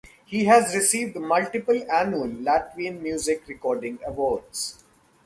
He 0.25 0.45
has 0.45 0.73
received 0.73 1.15
multiple 1.15 1.75
Annual 1.91 2.29
Latvian 2.29 2.99
Music 3.03 3.43
Recording 3.47 3.99
Awards. 4.03 4.83